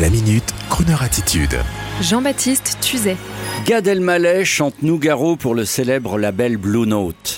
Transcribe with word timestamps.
La 0.00 0.10
minute, 0.10 0.52
Kroneur 0.68 1.02
attitude. 1.02 1.56
Jean-Baptiste 2.02 2.76
Tuzet. 2.82 3.16
Gad 3.64 3.86
Elmaleh 3.86 4.44
chante 4.44 4.82
Nougaro 4.82 5.36
pour 5.36 5.54
le 5.54 5.64
célèbre 5.64 6.18
label 6.18 6.58
Blue 6.58 6.86
Note. 6.86 7.35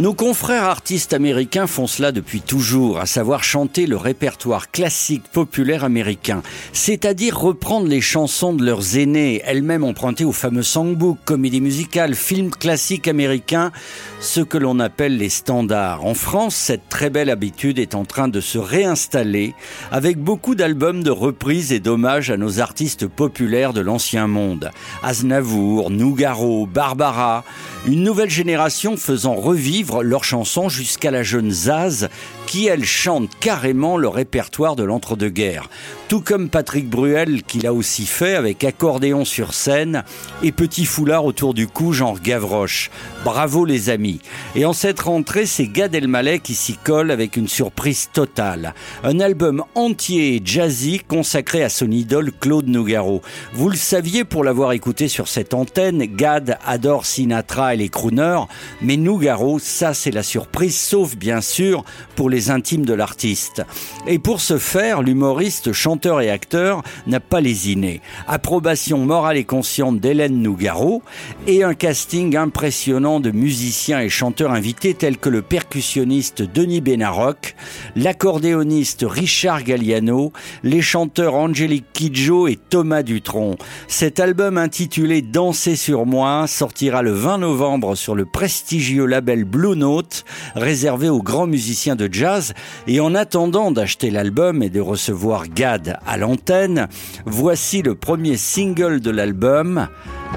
Nos 0.00 0.14
confrères 0.14 0.64
artistes 0.64 1.12
américains 1.12 1.66
font 1.66 1.86
cela 1.86 2.12
depuis 2.12 2.40
toujours, 2.40 2.98
à 2.98 3.04
savoir 3.04 3.44
chanter 3.44 3.86
le 3.86 3.98
répertoire 3.98 4.70
classique 4.70 5.22
populaire 5.30 5.84
américain, 5.84 6.42
c'est-à-dire 6.72 7.38
reprendre 7.38 7.86
les 7.86 8.00
chansons 8.00 8.54
de 8.54 8.64
leurs 8.64 8.96
aînés, 8.96 9.42
elles-mêmes 9.44 9.84
empruntées 9.84 10.24
au 10.24 10.32
fameux 10.32 10.62
songbook, 10.62 11.18
comédie 11.26 11.60
musicale, 11.60 12.14
film 12.14 12.50
classique 12.50 13.06
américain, 13.06 13.70
ce 14.18 14.40
que 14.40 14.56
l'on 14.56 14.80
appelle 14.80 15.18
les 15.18 15.28
standards. 15.28 16.04
En 16.06 16.14
France, 16.14 16.56
cette 16.56 16.88
très 16.88 17.10
belle 17.10 17.30
habitude 17.30 17.78
est 17.78 17.94
en 17.94 18.06
train 18.06 18.28
de 18.28 18.40
se 18.40 18.58
réinstaller 18.58 19.54
avec 19.92 20.18
beaucoup 20.18 20.54
d'albums 20.54 21.04
de 21.04 21.10
reprises 21.10 21.70
et 21.70 21.80
d'hommages 21.80 22.30
à 22.30 22.38
nos 22.38 22.60
artistes 22.60 23.06
populaires 23.06 23.74
de 23.74 23.82
l'ancien 23.82 24.26
monde. 24.26 24.70
Aznavour, 25.02 25.90
Nougaro, 25.90 26.66
Barbara, 26.66 27.44
une 27.86 28.02
nouvelle 28.02 28.30
génération 28.30 28.96
faisant 28.96 29.34
revivre 29.34 29.81
leurs 30.02 30.24
chansons 30.24 30.68
jusqu'à 30.68 31.10
la 31.10 31.22
jeune 31.22 31.50
Zaz, 31.50 32.08
qui 32.46 32.66
elle 32.66 32.84
chante 32.84 33.30
carrément 33.40 33.96
le 33.96 34.08
répertoire 34.08 34.76
de 34.76 34.82
l'entre-deux-guerres. 34.82 35.68
Tout 36.08 36.20
comme 36.20 36.50
Patrick 36.50 36.88
Bruel, 36.88 37.42
qui 37.42 37.58
l'a 37.58 37.72
aussi 37.72 38.04
fait 38.04 38.34
avec 38.34 38.64
accordéon 38.64 39.24
sur 39.24 39.54
scène 39.54 40.04
et 40.42 40.52
petit 40.52 40.84
foulard 40.84 41.24
autour 41.24 41.54
du 41.54 41.66
cou, 41.66 41.92
genre 41.92 42.20
Gavroche. 42.20 42.90
Bravo 43.24 43.64
les 43.64 43.88
amis. 43.88 44.20
Et 44.54 44.64
en 44.64 44.74
cette 44.74 45.00
rentrée, 45.00 45.46
c'est 45.46 45.66
Gad 45.66 45.94
Elmaleh 45.94 46.40
qui 46.40 46.54
s'y 46.54 46.74
colle 46.74 47.10
avec 47.10 47.36
une 47.36 47.48
surprise 47.48 48.10
totale. 48.12 48.74
Un 49.04 49.20
album 49.20 49.64
entier 49.74 50.36
et 50.36 50.42
jazzy 50.44 51.00
consacré 51.00 51.62
à 51.62 51.68
son 51.68 51.90
idole 51.90 52.32
Claude 52.38 52.68
Nougaro. 52.68 53.22
Vous 53.54 53.70
le 53.70 53.76
saviez 53.76 54.24
pour 54.24 54.44
l'avoir 54.44 54.72
écouté 54.72 55.08
sur 55.08 55.28
cette 55.28 55.54
antenne, 55.54 56.04
Gad 56.04 56.58
adore 56.66 57.06
Sinatra 57.06 57.74
et 57.74 57.78
les 57.78 57.88
crooners, 57.88 58.42
mais 58.82 58.96
Nougaro, 58.96 59.58
ça 59.72 59.94
c'est 59.94 60.10
la 60.10 60.22
surprise, 60.22 60.78
sauf 60.78 61.16
bien 61.16 61.40
sûr 61.40 61.84
pour 62.14 62.28
les 62.28 62.50
intimes 62.50 62.84
de 62.84 62.92
l'artiste. 62.92 63.62
Et 64.06 64.18
pour 64.18 64.40
ce 64.40 64.58
faire, 64.58 65.02
l'humoriste, 65.02 65.72
chanteur 65.72 66.20
et 66.20 66.30
acteur 66.30 66.82
n'a 67.06 67.20
pas 67.20 67.40
lésiné. 67.40 68.02
Approbation 68.28 68.98
morale 68.98 69.38
et 69.38 69.44
consciente 69.44 69.98
d'Hélène 69.98 70.42
Nougaro 70.42 71.02
et 71.46 71.64
un 71.64 71.74
casting 71.74 72.36
impressionnant 72.36 73.18
de 73.18 73.30
musiciens 73.30 74.00
et 74.00 74.10
chanteurs 74.10 74.52
invités 74.52 74.94
tels 74.94 75.16
que 75.16 75.30
le 75.30 75.40
percussionniste 75.40 76.42
Denis 76.42 76.82
Benaroc, 76.82 77.56
l'accordéoniste 77.96 79.06
Richard 79.08 79.62
Galliano, 79.64 80.32
les 80.62 80.82
chanteurs 80.82 81.34
Angélique 81.34 81.86
Kidjo 81.94 82.46
et 82.46 82.56
Thomas 82.56 83.02
Dutronc. 83.02 83.56
Cet 83.88 84.20
album 84.20 84.58
intitulé 84.58 85.22
Danser 85.22 85.76
sur 85.76 86.04
moi 86.04 86.46
sortira 86.46 87.00
le 87.00 87.12
20 87.12 87.38
novembre 87.38 87.94
sur 87.94 88.14
le 88.14 88.26
prestigieux 88.26 89.06
label 89.06 89.44
Blue 89.44 89.61
Blue 89.62 89.76
Note, 89.76 90.24
réservé 90.56 91.08
aux 91.08 91.22
grands 91.22 91.46
musiciens 91.46 91.94
de 91.94 92.08
jazz. 92.10 92.52
Et 92.88 92.98
en 92.98 93.14
attendant 93.14 93.70
d'acheter 93.70 94.10
l'album 94.10 94.60
et 94.60 94.70
de 94.70 94.80
recevoir 94.80 95.46
Gad 95.46 95.98
à 96.04 96.16
l'antenne, 96.16 96.88
voici 97.26 97.80
le 97.80 97.94
premier 97.94 98.36
single 98.36 98.98
de 98.98 99.12
l'album. 99.12 99.86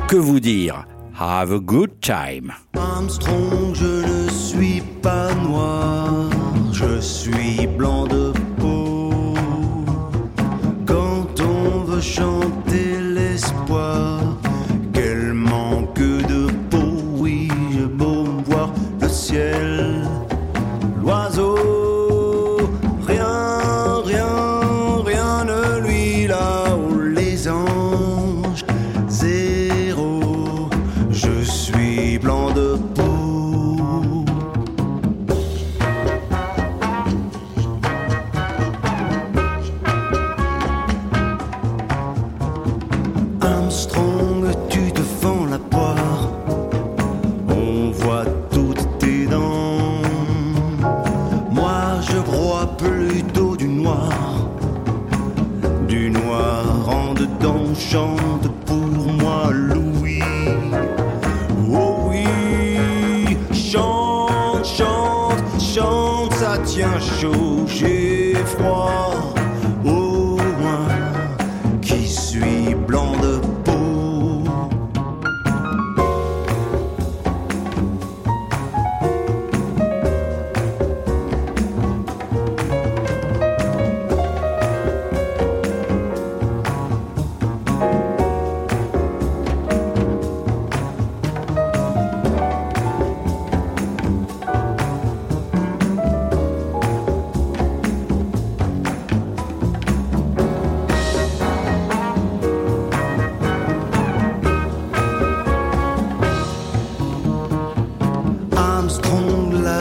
Que 0.07 0.15
vous 0.15 0.39
dire? 0.39 0.85
Have 1.19 1.51
a 1.53 1.57
good 1.57 1.89
time. 2.01 2.53
Armstrong, 2.77 3.73
je 3.73 4.05
ne 4.05 4.29
suis 4.29 4.83
pas 5.01 5.33
noir, 5.33 6.29
je 6.71 7.01
suis 7.01 7.65
blanc 7.65 8.05
chante 57.77 58.47
pour 58.65 58.77
moi 58.77 59.51
Louis. 59.51 60.21
Oh 61.69 62.09
oui, 62.09 63.37
chante, 63.53 64.65
chante, 64.65 65.43
chante, 65.59 66.33
ça 66.33 66.57
tient 66.59 66.99
chaud, 66.99 67.65
j'ai 67.67 68.33
froid. 68.45 69.34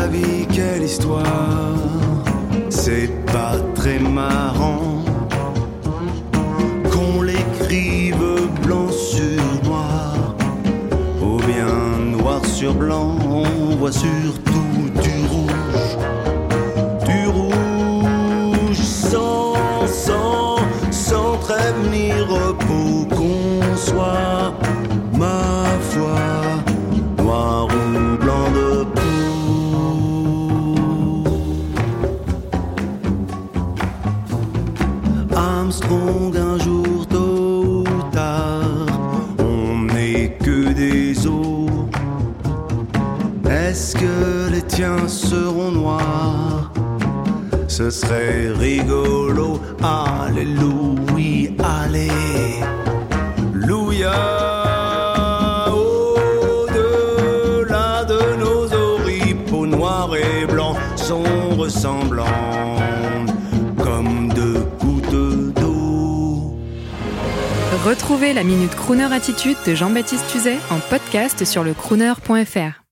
Vie, 0.02 0.46
quelle 0.52 0.82
histoire. 0.82 1.74
C'est 2.68 3.10
pas 3.26 3.56
très 3.74 3.98
marrant 3.98 5.04
qu'on 6.92 7.22
l'écrive 7.22 8.16
blanc 8.62 8.90
sur 8.90 9.42
noir. 9.64 10.34
Ou 11.22 11.36
bien 11.50 12.16
noir 12.18 12.44
sur 12.44 12.74
blanc, 12.74 13.16
on 13.28 13.76
voit 13.76 13.92
surtout 13.92 14.74
du 15.02 15.16
rouge. 15.32 15.90
Du 17.06 17.26
rouge 17.28 18.76
sans, 18.76 19.54
sans, 19.86 20.56
sans 20.90 21.36
trêve 21.38 21.78
ni 21.90 22.12
repos 22.12 22.93
seront 45.08 45.72
noirs? 45.72 46.72
Ce 47.68 47.90
serait 47.90 48.50
rigolo, 48.50 49.60
alléluia, 49.82 51.50
allez, 51.64 52.08
louia. 53.52 54.12
Au-delà 55.72 57.24
de 58.04 58.36
nos 58.36 58.72
oripeaux 58.72 59.66
noirs 59.66 60.14
et 60.14 60.46
blancs 60.46 60.76
sont 60.96 61.24
ressemblants 61.56 62.76
comme 63.82 64.32
deux 64.32 64.64
gouttes 64.78 65.54
d'eau. 65.54 66.56
Retrouvez 67.84 68.32
la 68.34 68.44
Minute 68.44 68.74
Crooner 68.76 69.12
Attitude 69.12 69.56
de 69.66 69.74
Jean-Baptiste 69.74 70.26
Tuzet 70.28 70.58
en 70.70 70.78
podcast 70.78 71.44
sur 71.44 71.64
le 71.64 71.74
crooner.fr. 71.74 72.83